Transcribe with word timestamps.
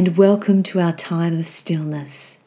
And 0.00 0.16
welcome 0.16 0.62
to 0.62 0.80
our 0.80 0.94
time 0.94 1.38
of 1.38 1.46
stillness. 1.46 2.38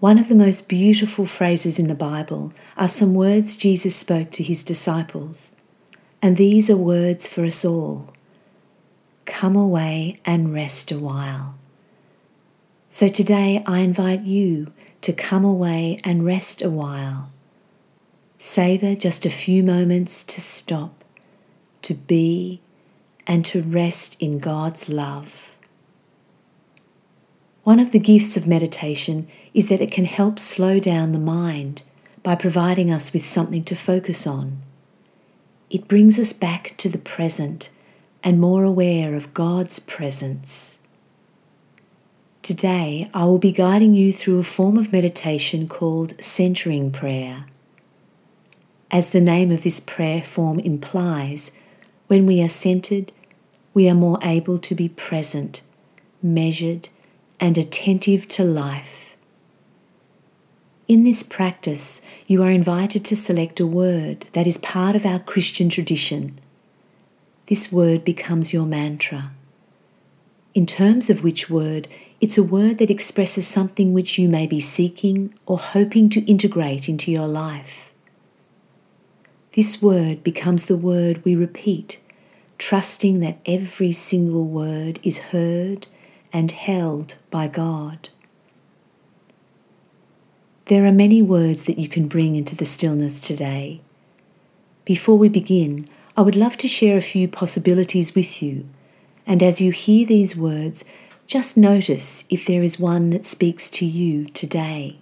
One 0.00 0.18
of 0.18 0.28
the 0.28 0.34
most 0.34 0.68
beautiful 0.68 1.26
phrases 1.26 1.78
in 1.78 1.86
the 1.86 1.94
Bible 1.94 2.52
are 2.76 2.88
some 2.88 3.14
words 3.14 3.54
Jesus 3.54 3.94
spoke 3.94 4.32
to 4.32 4.42
his 4.42 4.64
disciples, 4.64 5.52
and 6.20 6.36
these 6.36 6.68
are 6.68 6.76
words 6.76 7.28
for 7.28 7.44
us 7.44 7.64
all 7.64 8.12
Come 9.26 9.54
away 9.54 10.16
and 10.24 10.52
rest 10.52 10.90
a 10.90 10.98
while. 10.98 11.54
So 12.90 13.06
today 13.06 13.62
I 13.64 13.78
invite 13.78 14.22
you 14.22 14.72
to 15.02 15.12
come 15.12 15.44
away 15.44 16.00
and 16.02 16.26
rest 16.26 16.62
a 16.62 16.68
while. 16.68 17.30
Savour 18.40 18.96
just 18.96 19.24
a 19.24 19.30
few 19.30 19.62
moments 19.62 20.24
to 20.24 20.40
stop, 20.40 21.04
to 21.82 21.94
be, 21.94 22.60
and 23.24 23.44
to 23.44 23.62
rest 23.62 24.20
in 24.20 24.40
God's 24.40 24.88
love. 24.88 25.53
One 27.64 27.80
of 27.80 27.92
the 27.92 27.98
gifts 27.98 28.36
of 28.36 28.46
meditation 28.46 29.26
is 29.54 29.70
that 29.70 29.80
it 29.80 29.90
can 29.90 30.04
help 30.04 30.38
slow 30.38 30.78
down 30.78 31.12
the 31.12 31.18
mind 31.18 31.82
by 32.22 32.34
providing 32.34 32.90
us 32.90 33.12
with 33.14 33.24
something 33.24 33.64
to 33.64 33.74
focus 33.74 34.26
on. 34.26 34.58
It 35.70 35.88
brings 35.88 36.18
us 36.18 36.34
back 36.34 36.74
to 36.76 36.90
the 36.90 36.98
present 36.98 37.70
and 38.22 38.38
more 38.38 38.64
aware 38.64 39.14
of 39.14 39.32
God's 39.32 39.78
presence. 39.78 40.82
Today, 42.42 43.10
I 43.14 43.24
will 43.24 43.38
be 43.38 43.50
guiding 43.52 43.94
you 43.94 44.12
through 44.12 44.38
a 44.38 44.44
form 44.44 44.76
of 44.76 44.92
meditation 44.92 45.66
called 45.66 46.22
centering 46.22 46.90
prayer. 46.90 47.46
As 48.90 49.08
the 49.08 49.22
name 49.22 49.50
of 49.50 49.62
this 49.62 49.80
prayer 49.80 50.22
form 50.22 50.60
implies, 50.60 51.50
when 52.08 52.26
we 52.26 52.42
are 52.42 52.48
centered, 52.48 53.12
we 53.72 53.88
are 53.88 53.94
more 53.94 54.18
able 54.22 54.58
to 54.58 54.74
be 54.74 54.90
present, 54.90 55.62
measured, 56.22 56.90
and 57.40 57.58
attentive 57.58 58.28
to 58.28 58.44
life. 58.44 59.16
In 60.86 61.04
this 61.04 61.22
practice, 61.22 62.02
you 62.26 62.42
are 62.42 62.50
invited 62.50 63.04
to 63.06 63.16
select 63.16 63.60
a 63.60 63.66
word 63.66 64.26
that 64.32 64.46
is 64.46 64.58
part 64.58 64.94
of 64.96 65.06
our 65.06 65.18
Christian 65.18 65.68
tradition. 65.68 66.38
This 67.46 67.72
word 67.72 68.04
becomes 68.04 68.52
your 68.52 68.66
mantra. 68.66 69.32
In 70.54 70.66
terms 70.66 71.10
of 71.10 71.24
which 71.24 71.50
word, 71.50 71.88
it's 72.20 72.38
a 72.38 72.42
word 72.42 72.78
that 72.78 72.90
expresses 72.90 73.46
something 73.46 73.92
which 73.92 74.18
you 74.18 74.28
may 74.28 74.46
be 74.46 74.60
seeking 74.60 75.34
or 75.46 75.58
hoping 75.58 76.08
to 76.10 76.24
integrate 76.30 76.88
into 76.88 77.10
your 77.10 77.26
life. 77.26 77.92
This 79.54 79.80
word 79.82 80.22
becomes 80.22 80.66
the 80.66 80.76
word 80.76 81.24
we 81.24 81.34
repeat 81.34 81.98
trusting 82.58 83.20
that 83.20 83.38
every 83.46 83.92
single 83.92 84.44
word 84.44 85.00
is 85.02 85.18
heard 85.18 85.86
and 86.34 86.50
held 86.50 87.16
by 87.30 87.46
God. 87.46 88.08
There 90.66 90.84
are 90.84 90.92
many 90.92 91.22
words 91.22 91.64
that 91.64 91.78
you 91.78 91.88
can 91.88 92.08
bring 92.08 92.34
into 92.34 92.56
the 92.56 92.64
stillness 92.64 93.20
today. 93.20 93.80
Before 94.84 95.16
we 95.16 95.28
begin, 95.28 95.88
I 96.16 96.22
would 96.22 96.34
love 96.34 96.56
to 96.58 96.68
share 96.68 96.96
a 96.96 97.02
few 97.02 97.28
possibilities 97.28 98.16
with 98.16 98.42
you, 98.42 98.68
and 99.26 99.42
as 99.42 99.60
you 99.60 99.70
hear 99.70 100.04
these 100.04 100.36
words, 100.36 100.84
just 101.28 101.56
notice 101.56 102.24
if 102.28 102.44
there 102.44 102.64
is 102.64 102.80
one 102.80 103.10
that 103.10 103.24
speaks 103.24 103.70
to 103.70 103.86
you 103.86 104.24
today. 104.26 104.98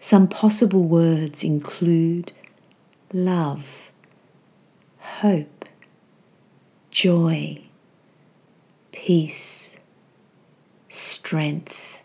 Some 0.00 0.26
possible 0.26 0.82
words 0.82 1.44
include 1.44 2.32
love, 3.12 3.90
hope, 4.98 5.64
joy, 6.90 7.62
peace, 8.92 9.75
strength, 11.36 12.00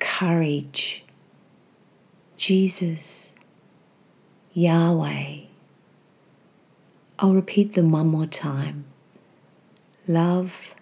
courage, 0.00 1.04
Jesus, 2.36 3.36
Yahweh. 4.52 5.42
I'll 7.20 7.34
repeat 7.34 7.74
them 7.74 7.92
one 7.92 8.08
more 8.08 8.26
time. 8.26 8.86
Love, 10.08 10.74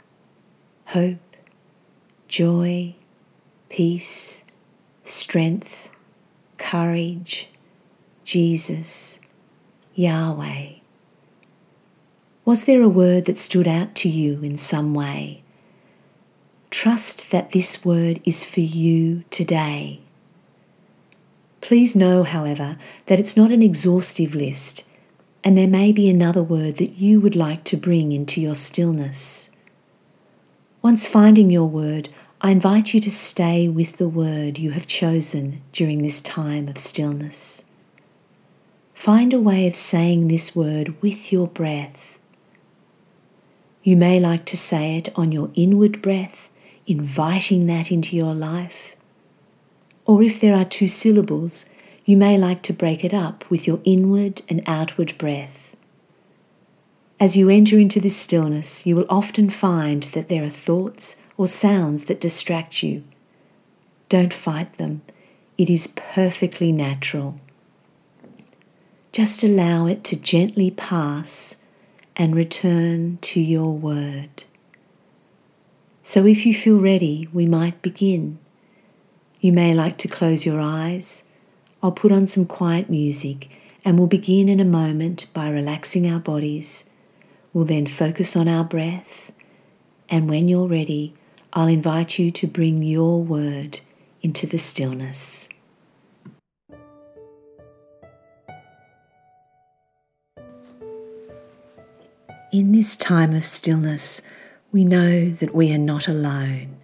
hope, 0.86 1.36
joy, 2.28 2.94
peace, 3.68 4.42
strength, 5.04 5.90
courage, 6.56 7.50
Jesus, 8.24 9.20
Yahweh. 9.94 10.76
Was 12.46 12.64
there 12.64 12.80
a 12.80 12.88
word 12.88 13.26
that 13.26 13.38
stood 13.38 13.68
out 13.68 13.94
to 13.96 14.08
you 14.08 14.40
in 14.40 14.56
some 14.56 14.94
way? 14.94 15.42
Trust 16.70 17.30
that 17.30 17.52
this 17.52 17.84
word 17.84 18.20
is 18.24 18.44
for 18.44 18.60
you 18.60 19.24
today. 19.30 20.00
Please 21.60 21.96
know, 21.96 22.22
however, 22.22 22.76
that 23.06 23.18
it's 23.18 23.36
not 23.36 23.50
an 23.50 23.62
exhaustive 23.62 24.34
list, 24.34 24.84
and 25.42 25.56
there 25.56 25.66
may 25.68 25.92
be 25.92 26.08
another 26.08 26.42
word 26.42 26.76
that 26.76 26.98
you 26.98 27.20
would 27.20 27.34
like 27.34 27.64
to 27.64 27.76
bring 27.76 28.12
into 28.12 28.40
your 28.40 28.54
stillness. 28.54 29.50
Once 30.82 31.08
finding 31.08 31.50
your 31.50 31.66
word, 31.66 32.10
I 32.40 32.50
invite 32.50 32.94
you 32.94 33.00
to 33.00 33.10
stay 33.10 33.66
with 33.66 33.96
the 33.96 34.08
word 34.08 34.58
you 34.58 34.72
have 34.72 34.86
chosen 34.86 35.62
during 35.72 36.02
this 36.02 36.20
time 36.20 36.68
of 36.68 36.78
stillness. 36.78 37.64
Find 38.94 39.32
a 39.32 39.40
way 39.40 39.66
of 39.66 39.74
saying 39.74 40.28
this 40.28 40.54
word 40.54 41.00
with 41.02 41.32
your 41.32 41.48
breath 41.48 42.18
you 43.88 43.96
may 43.96 44.20
like 44.20 44.44
to 44.44 44.56
say 44.56 44.98
it 44.98 45.08
on 45.16 45.32
your 45.32 45.50
inward 45.54 46.02
breath, 46.02 46.47
inviting 46.88 47.66
that 47.66 47.92
into 47.92 48.16
your 48.16 48.34
life. 48.34 48.96
Or 50.06 50.22
if 50.22 50.40
there 50.40 50.56
are 50.56 50.64
two 50.64 50.86
syllables, 50.86 51.66
you 52.04 52.16
may 52.16 52.38
like 52.38 52.62
to 52.62 52.72
break 52.72 53.04
it 53.04 53.12
up 53.12 53.48
with 53.50 53.66
your 53.66 53.80
inward 53.84 54.40
and 54.48 54.62
outward 54.66 55.16
breath. 55.18 55.76
As 57.20 57.36
you 57.36 57.50
enter 57.50 57.78
into 57.78 58.00
this 58.00 58.16
stillness, 58.16 58.86
you 58.86 58.96
will 58.96 59.06
often 59.10 59.50
find 59.50 60.04
that 60.14 60.28
there 60.28 60.44
are 60.44 60.50
thoughts 60.50 61.16
or 61.36 61.46
sounds 61.46 62.04
that 62.04 62.20
distract 62.20 62.82
you. 62.82 63.04
Don't 64.08 64.32
fight 64.32 64.78
them, 64.78 65.02
it 65.58 65.68
is 65.68 65.88
perfectly 65.88 66.72
natural. 66.72 67.38
Just 69.12 69.44
allow 69.44 69.86
it 69.86 70.04
to 70.04 70.16
gently 70.16 70.70
pass 70.70 71.56
and 72.16 72.34
return 72.34 73.18
to 73.20 73.40
your 73.40 73.72
word. 73.72 74.44
So, 76.10 76.24
if 76.24 76.46
you 76.46 76.54
feel 76.54 76.80
ready, 76.80 77.28
we 77.34 77.44
might 77.44 77.82
begin. 77.82 78.38
You 79.42 79.52
may 79.52 79.74
like 79.74 79.98
to 79.98 80.08
close 80.08 80.46
your 80.46 80.58
eyes. 80.58 81.24
I'll 81.82 81.92
put 81.92 82.12
on 82.12 82.26
some 82.26 82.46
quiet 82.46 82.88
music 82.88 83.50
and 83.84 83.98
we'll 83.98 84.08
begin 84.08 84.48
in 84.48 84.58
a 84.58 84.64
moment 84.64 85.26
by 85.34 85.50
relaxing 85.50 86.10
our 86.10 86.18
bodies. 86.18 86.84
We'll 87.52 87.66
then 87.66 87.86
focus 87.86 88.36
on 88.36 88.48
our 88.48 88.64
breath, 88.64 89.32
and 90.08 90.30
when 90.30 90.48
you're 90.48 90.66
ready, 90.66 91.12
I'll 91.52 91.68
invite 91.68 92.18
you 92.18 92.30
to 92.30 92.46
bring 92.46 92.82
your 92.82 93.22
word 93.22 93.80
into 94.22 94.46
the 94.46 94.56
stillness. 94.56 95.46
In 102.50 102.72
this 102.72 102.96
time 102.96 103.34
of 103.34 103.44
stillness, 103.44 104.22
we 104.70 104.84
know 104.84 105.30
that 105.30 105.54
we 105.54 105.72
are 105.72 105.78
not 105.78 106.08
alone, 106.08 106.76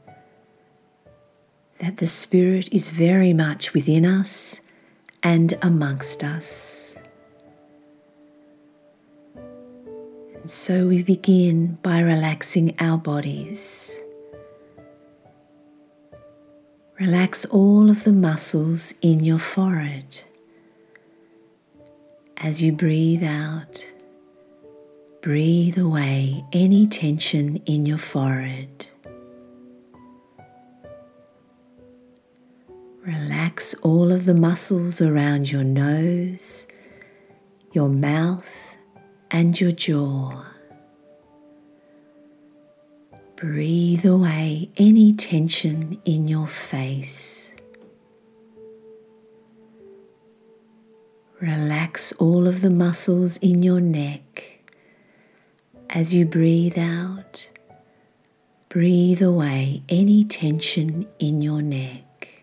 that 1.78 1.98
the 1.98 2.06
Spirit 2.06 2.68
is 2.72 2.88
very 2.88 3.32
much 3.32 3.74
within 3.74 4.06
us 4.06 4.60
and 5.22 5.54
amongst 5.62 6.24
us. 6.24 6.96
And 9.34 10.50
so 10.50 10.86
we 10.86 11.02
begin 11.02 11.78
by 11.82 12.00
relaxing 12.00 12.74
our 12.78 12.98
bodies. 12.98 13.96
Relax 16.98 17.44
all 17.46 17.90
of 17.90 18.04
the 18.04 18.12
muscles 18.12 18.94
in 19.02 19.24
your 19.24 19.38
forehead. 19.38 20.20
As 22.36 22.62
you 22.62 22.72
breathe 22.72 23.24
out, 23.24 23.86
Breathe 25.24 25.78
away 25.78 26.44
any 26.52 26.86
tension 26.86 27.56
in 27.64 27.86
your 27.86 27.96
forehead. 27.96 28.88
Relax 33.06 33.72
all 33.76 34.12
of 34.12 34.26
the 34.26 34.34
muscles 34.34 35.00
around 35.00 35.50
your 35.50 35.64
nose, 35.64 36.66
your 37.72 37.88
mouth, 37.88 38.76
and 39.30 39.58
your 39.58 39.72
jaw. 39.72 40.44
Breathe 43.36 44.04
away 44.04 44.68
any 44.76 45.14
tension 45.14 46.02
in 46.04 46.28
your 46.28 46.48
face. 46.48 47.54
Relax 51.40 52.12
all 52.12 52.46
of 52.46 52.60
the 52.60 52.68
muscles 52.68 53.38
in 53.38 53.62
your 53.62 53.80
neck 53.80 54.53
as 55.94 56.12
you 56.12 56.26
breathe 56.26 56.76
out, 56.76 57.48
breathe 58.68 59.22
away 59.22 59.80
any 59.88 60.24
tension 60.24 61.06
in 61.20 61.40
your 61.40 61.62
neck 61.62 62.42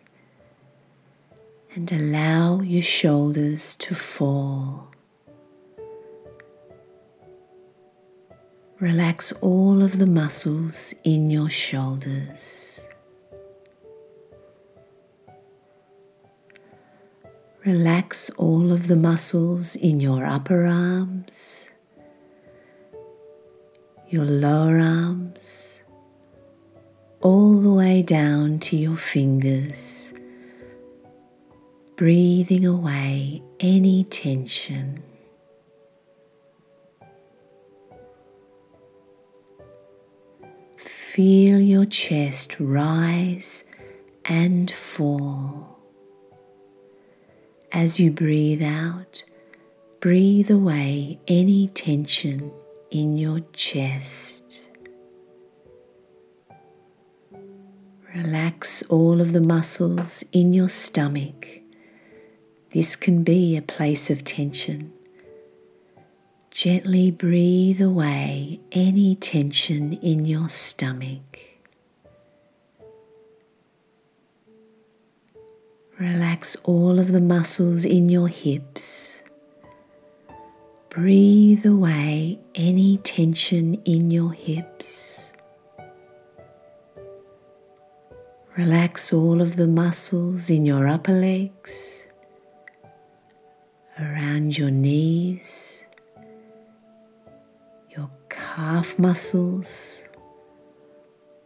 and 1.75 1.92
allow 1.92 2.62
your 2.62 2.81
shoulders 2.81 3.75
to 3.75 3.94
fall. 3.94 4.88
Relax 8.80 9.33
all 9.42 9.83
of 9.83 10.00
the 10.00 10.07
muscles 10.07 10.94
in 11.04 11.30
your 11.30 11.50
shoulders. 11.50 12.80
Relax 17.65 18.30
all 18.31 18.71
of 18.71 18.88
the 18.88 18.95
muscles 18.95 19.75
in 19.75 20.00
your 20.00 20.25
upper 20.25 20.65
arms, 20.65 21.70
your 24.11 24.25
lower 24.25 24.77
arms, 24.77 25.83
all 27.21 27.61
the 27.61 27.71
way 27.71 28.01
down 28.01 28.59
to 28.59 28.75
your 28.75 28.97
fingers, 28.97 30.13
breathing 31.95 32.65
away 32.65 33.41
any 33.61 34.03
tension. 34.03 35.01
Feel 40.75 41.61
your 41.61 41.85
chest 41.85 42.57
rise 42.59 43.63
and 44.25 44.69
fall. 44.69 45.79
As 47.71 47.97
you 47.97 48.11
breathe 48.11 48.61
out, 48.61 49.23
breathe 50.01 50.51
away 50.51 51.17
any 51.29 51.69
tension 51.69 52.51
in 52.91 53.17
your 53.17 53.39
chest. 53.53 54.61
Relax 58.13 58.83
all 58.83 59.21
of 59.21 59.31
the 59.31 59.41
muscles 59.41 60.23
in 60.33 60.51
your 60.51 60.67
stomach. 60.67 61.47
This 62.73 62.97
can 62.97 63.23
be 63.23 63.55
a 63.55 63.61
place 63.61 64.09
of 64.09 64.25
tension. 64.25 64.91
Gently 66.51 67.09
breathe 67.09 67.81
away 67.81 68.59
any 68.73 69.15
tension 69.15 69.94
in 69.94 70.25
your 70.25 70.49
stomach. 70.49 71.39
Relax 75.97 76.57
all 76.63 76.99
of 76.99 77.13
the 77.13 77.21
muscles 77.21 77.85
in 77.85 78.09
your 78.09 78.27
hips. 78.27 79.20
Breathe 80.91 81.65
away 81.65 82.38
any 82.53 82.97
tension 82.97 83.75
in 83.85 84.11
your 84.11 84.33
hips. 84.33 85.31
Relax 88.57 89.13
all 89.13 89.41
of 89.41 89.55
the 89.55 89.67
muscles 89.67 90.49
in 90.49 90.65
your 90.65 90.89
upper 90.89 91.13
legs, 91.13 92.07
around 93.97 94.57
your 94.57 94.69
knees, 94.69 95.85
your 97.95 98.11
calf 98.27 98.99
muscles, 98.99 100.09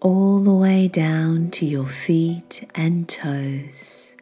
all 0.01 0.39
the 0.39 0.55
way 0.55 0.87
down 0.87 1.51
to 1.51 1.67
your 1.67 1.85
feet 1.85 2.67
and 2.73 3.07
toes. 3.07 4.14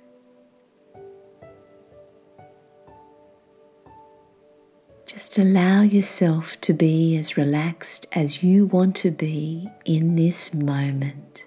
Just 5.14 5.38
allow 5.38 5.84
yourself 5.84 6.60
to 6.62 6.74
be 6.74 7.16
as 7.18 7.38
relaxed 7.38 8.08
as 8.14 8.42
you 8.42 8.66
want 8.66 8.96
to 8.96 9.12
be 9.12 9.70
in 9.86 10.16
this 10.16 10.56
moment. 10.56 11.46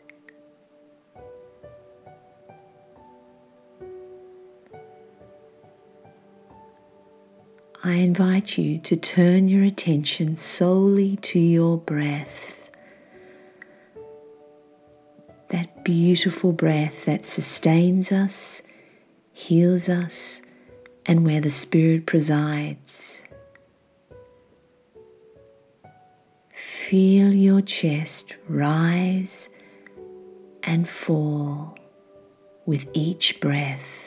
I 7.83 7.95
invite 7.95 8.57
you 8.57 8.79
to 8.79 8.95
turn 8.95 9.49
your 9.49 9.65
attention 9.65 10.37
solely 10.37 11.17
to 11.23 11.41
your 11.41 11.77
breath. 11.77 12.71
That 15.49 15.85
beautiful 15.85 16.53
breath 16.53 17.05
that 17.07 17.25
sustains 17.25 18.13
us, 18.13 18.63
heals 19.33 19.89
us, 19.89 20.41
and 21.05 21.27
where 21.27 21.41
the 21.41 21.51
Spirit 21.51 22.07
presides. 22.07 23.25
Feel 26.85 27.35
your 27.35 27.63
chest 27.63 28.37
rise 28.49 29.49
and 30.63 30.89
fall 30.89 31.77
with 32.65 32.87
each 32.93 33.41
breath. 33.41 34.07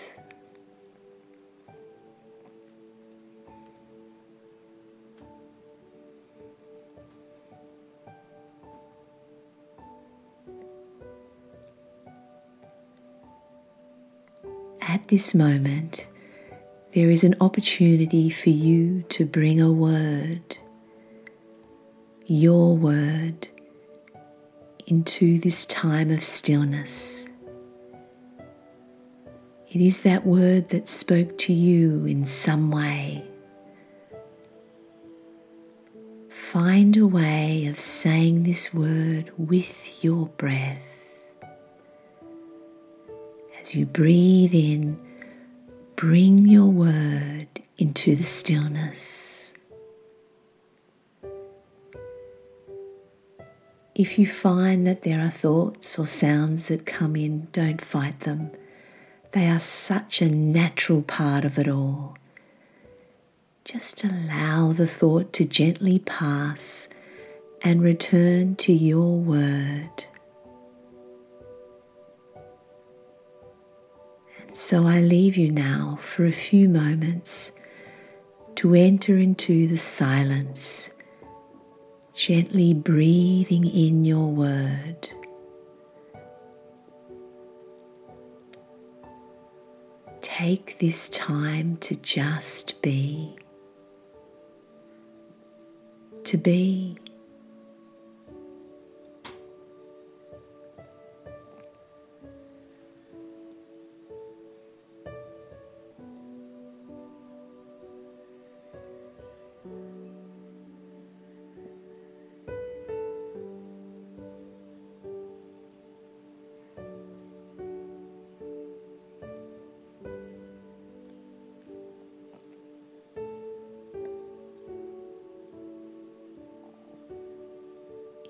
at 14.81 15.07
this 15.09 15.35
moment, 15.35 16.07
there 16.93 17.11
is 17.11 17.23
an 17.23 17.35
opportunity 17.41 18.29
for 18.29 18.49
you 18.49 19.03
to 19.09 19.25
bring 19.25 19.61
a 19.61 19.71
word, 19.71 20.57
your 22.29 22.77
word, 22.77 23.47
into 24.85 25.39
this 25.39 25.65
time 25.65 26.11
of 26.11 26.23
stillness. 26.23 27.27
It 29.71 29.81
is 29.81 30.01
that 30.01 30.27
word 30.27 30.69
that 30.69 30.87
spoke 30.87 31.39
to 31.39 31.53
you 31.53 32.05
in 32.05 32.27
some 32.27 32.69
way. 32.69 33.23
Find 36.29 36.95
a 36.97 37.07
way 37.07 37.65
of 37.65 37.79
saying 37.79 38.43
this 38.43 38.71
word 38.75 39.31
with 39.35 40.03
your 40.03 40.27
breath. 40.27 41.03
As 43.59 43.73
you 43.73 43.87
breathe 43.87 44.53
in, 44.53 44.99
bring 45.95 46.45
your 46.47 46.67
word 46.67 47.47
into 47.79 48.15
the 48.15 48.23
stillness. 48.23 49.38
If 53.99 54.17
you 54.17 54.25
find 54.25 54.87
that 54.87 55.01
there 55.01 55.19
are 55.19 55.29
thoughts 55.29 55.99
or 55.99 56.07
sounds 56.07 56.69
that 56.69 56.85
come 56.85 57.17
in, 57.17 57.49
don't 57.51 57.81
fight 57.81 58.21
them. 58.21 58.51
They 59.33 59.45
are 59.49 59.59
such 59.59 60.21
a 60.21 60.29
natural 60.29 61.01
part 61.01 61.43
of 61.43 61.59
it 61.59 61.67
all. 61.67 62.17
Just 63.65 64.05
allow 64.05 64.71
the 64.71 64.87
thought 64.87 65.33
to 65.33 65.43
gently 65.43 65.99
pass 65.99 66.87
and 67.61 67.81
return 67.81 68.55
to 68.55 68.71
your 68.71 69.17
word. 69.17 70.05
And 74.47 74.55
so 74.55 74.87
I 74.87 75.01
leave 75.01 75.35
you 75.35 75.51
now 75.51 75.97
for 75.99 76.23
a 76.23 76.31
few 76.31 76.69
moments 76.69 77.51
to 78.55 78.73
enter 78.75 79.17
into 79.17 79.67
the 79.67 79.77
silence, 79.77 80.89
gently 82.19 82.73
breathing 82.73 83.65
in 83.65 84.03
your 84.03 84.27
word. 84.27 85.09
Take 90.19 90.79
this 90.79 91.07
time 91.07 91.77
to 91.77 91.95
just 91.95 92.81
be, 92.81 93.37
to 96.25 96.37
be. 96.37 96.97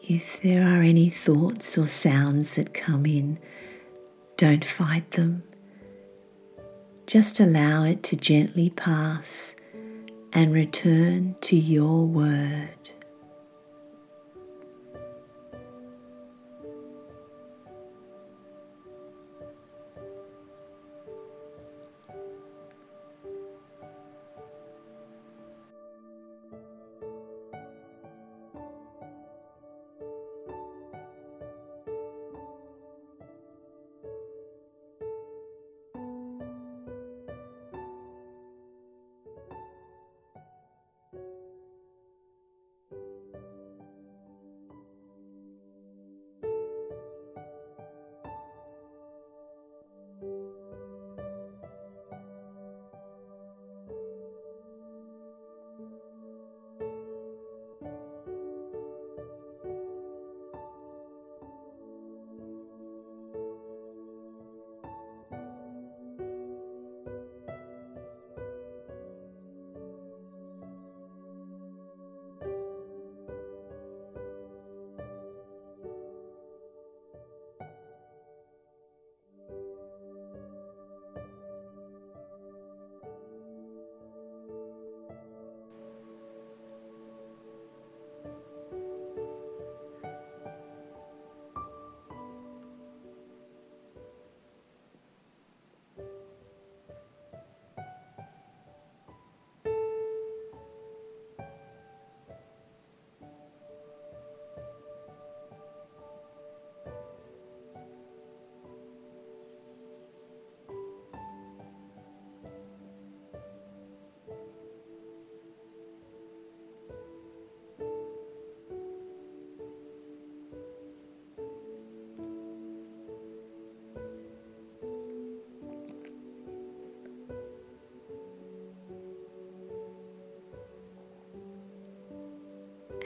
If 0.10 0.42
there 0.42 0.64
are 0.64 0.82
any 0.82 1.08
thoughts 1.08 1.78
or 1.78 1.86
sounds 1.86 2.56
that 2.56 2.74
come 2.74 3.06
in, 3.06 3.38
don't 4.38 4.66
fight 4.66 5.12
them. 5.12 5.44
Just 7.06 7.40
allow 7.40 7.84
it 7.84 8.02
to 8.06 8.16
gently 8.16 8.72
pass 8.72 9.56
and 10.34 10.52
return 10.52 11.36
to 11.42 11.56
your 11.56 12.08
word. 12.08 12.90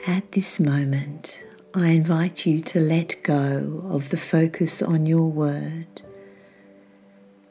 At 0.06 0.32
this 0.32 0.60
moment, 0.60 1.42
I 1.72 1.88
invite 1.88 2.44
you 2.44 2.60
to 2.60 2.80
let 2.80 3.22
go 3.22 3.84
of 3.88 4.10
the 4.10 4.18
focus 4.18 4.82
on 4.82 5.06
your 5.06 5.30
word 5.30 6.02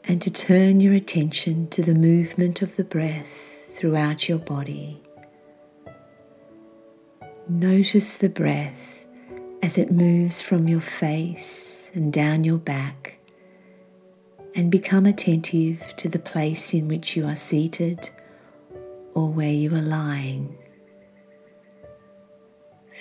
and 0.04 0.22
to 0.22 0.30
turn 0.30 0.80
your 0.80 0.94
attention 0.94 1.68
to 1.70 1.82
the 1.82 1.96
movement 1.96 2.62
of 2.62 2.76
the 2.76 2.84
breath 2.84 3.56
throughout 3.76 4.30
your 4.30 4.38
body. 4.38 5.02
Notice 7.50 8.18
the 8.18 8.30
breath 8.30 9.06
as 9.64 9.78
it 9.78 9.92
moves 9.92 10.42
from 10.42 10.68
your 10.68 10.82
face 10.82 11.90
and 11.96 12.14
down 12.14 12.44
your 12.44 12.58
back, 12.58 13.18
and 14.56 14.70
become 14.72 15.06
attentive 15.06 15.96
to 15.98 16.08
the 16.08 16.20
place 16.20 16.74
in 16.74 16.88
which 16.88 17.16
you 17.16 17.26
are 17.26 17.36
seated 17.36 18.10
or 19.16 19.28
where 19.28 19.52
you 19.52 19.74
are 19.76 19.82
lying. 19.82 20.58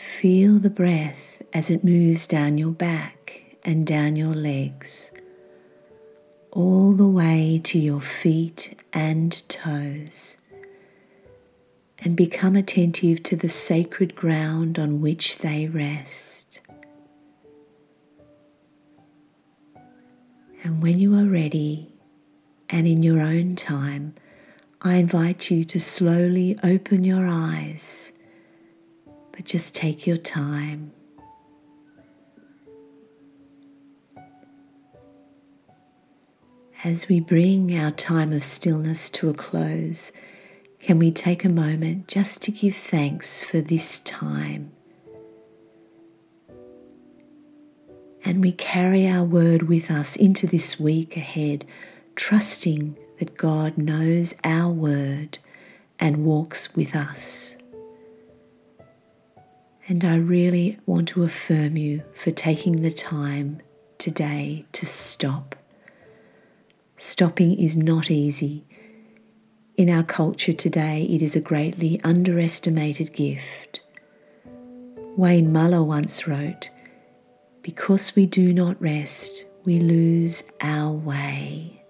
Feel 0.03 0.59
the 0.59 0.69
breath 0.69 1.41
as 1.53 1.71
it 1.71 1.85
moves 1.85 2.27
down 2.27 2.59
your 2.59 2.73
back 2.73 3.57
and 3.65 3.87
down 3.87 4.17
your 4.17 4.35
legs, 4.35 5.13
all 6.51 6.93
the 6.93 7.07
way 7.07 7.61
to 7.63 7.79
your 7.79 8.01
feet 8.01 8.77
and 8.93 9.49
toes, 9.49 10.39
and 12.01 12.17
become 12.17 12.57
attentive 12.57 13.23
to 13.23 13.37
the 13.37 13.49
sacred 13.49 14.17
ground 14.17 14.77
on 14.77 15.01
which 15.01 15.39
they 15.39 15.69
rest. 15.69 16.59
And 20.65 20.83
when 20.83 20.99
you 20.99 21.17
are 21.17 21.29
ready 21.29 21.93
and 22.69 22.89
in 22.89 23.05
your 23.05 23.21
own 23.21 23.55
time, 23.55 24.17
I 24.81 24.97
invite 24.97 25.49
you 25.49 25.63
to 25.63 25.79
slowly 25.79 26.59
open 26.65 27.05
your 27.05 27.29
eyes 27.29 28.13
but 29.33 29.45
just 29.45 29.75
take 29.75 30.07
your 30.07 30.17
time. 30.17 30.93
As 36.85 37.09
we 37.09 37.21
bring 37.21 37.77
our 37.79 37.93
time 37.93 38.33
of 38.33 38.43
stillness 38.43 39.09
to 39.11 39.31
a 39.31 39.35
close, 39.35 40.11
can 40.81 40.99
we 40.99 41.13
take 41.13 41.45
a 41.45 41.49
moment 41.49 42.09
just 42.09 42.43
to 42.43 42.51
give 42.51 42.75
thanks 42.75 43.45
for 43.45 43.61
this 43.61 44.01
time? 44.01 44.73
And 48.25 48.43
we 48.43 48.51
carry 48.53 49.07
our 49.07 49.23
word 49.23 49.69
with 49.69 49.91
us 49.91 50.17
into 50.17 50.47
this 50.47 50.81
week 50.81 51.17
ahead, 51.17 51.65
trusting 52.17 52.97
that 53.19 53.37
God 53.37 53.79
knows 53.79 54.35
our 54.43 54.71
word 54.73 55.39
and 56.01 56.25
walks 56.25 56.75
with 56.75 56.97
us. 56.97 57.57
And 59.89 60.05
I 60.05 60.17
really 60.17 60.79
want 60.87 61.09
to 61.09 61.25
affirm 61.25 61.77
you 61.77 62.03
for 62.15 62.31
taking 62.31 62.83
the 62.83 62.91
time 62.91 63.61
today 63.99 64.65
to 64.73 64.87
stop. 64.87 65.57
Stopping 66.97 67.59
is 67.59 67.77
not 67.77 68.11
easy. 68.11 68.65
In 69.77 69.91
our 69.91 70.05
culture 70.05 70.53
today, 70.53 71.03
it 71.11 71.21
is 71.21 71.35
a 71.35 71.41
greatly 71.41 72.01
underestimated 72.05 73.13
gift. 73.13 73.81
Wayne 75.17 75.53
Muller 75.53 75.83
once 75.83 76.29
wrote, 76.29 76.71
Because 77.63 78.15
we 78.15 78.27
do 78.27 78.53
not 78.53 78.81
rest, 78.81 79.45
we 79.65 79.79
lose 79.79 80.45
our 80.61 80.93
way. 80.93 81.83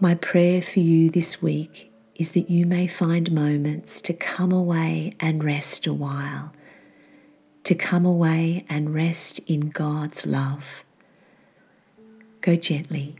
My 0.00 0.14
prayer 0.16 0.62
for 0.62 0.80
you 0.80 1.10
this 1.10 1.40
week 1.40 1.89
is 2.20 2.32
that 2.32 2.50
you 2.50 2.66
may 2.66 2.86
find 2.86 3.32
moments 3.32 4.02
to 4.02 4.12
come 4.12 4.52
away 4.52 5.14
and 5.20 5.42
rest 5.42 5.86
a 5.86 5.94
while, 5.94 6.52
to 7.64 7.74
come 7.74 8.04
away 8.04 8.62
and 8.68 8.94
rest 8.94 9.38
in 9.46 9.70
God's 9.70 10.26
love. 10.26 10.84
Go 12.42 12.56
gently 12.56 13.16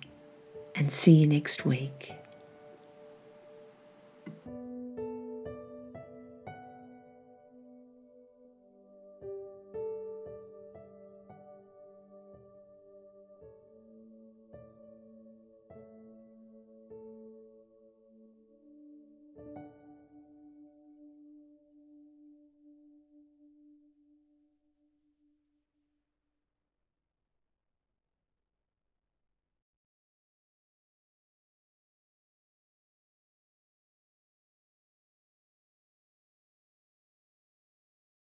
and 0.75 0.93
see 0.93 1.13
you 1.13 1.27
next 1.27 1.65
week. 1.65 2.13